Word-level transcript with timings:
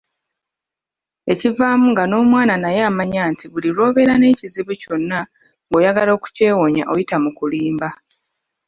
Ekivaamu 1.31 1.85
nga 1.91 2.03
n'omwana 2.05 2.55
naye 2.63 2.81
amanya 2.89 3.23
nti 3.31 3.45
buli 3.51 3.69
lwobeera 3.75 4.13
n'ekizibu 4.17 4.73
kyonna 4.81 5.19
ng'oyagala 5.67 6.13
kukyewonya 6.23 6.83
oyita 6.91 7.15
mu 7.23 7.31
kulimba 7.37 7.89